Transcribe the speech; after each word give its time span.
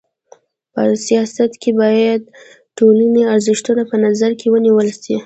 په 0.73 0.81
سیاست 1.05 1.51
کي 1.61 1.71
بايد 1.79 2.21
د 2.27 2.31
ټولني 2.77 3.23
ارزښتونه 3.33 3.81
په 3.91 3.95
نظر 4.05 4.31
کي 4.39 4.47
ونیول 4.49 4.87
سي. 5.01 5.15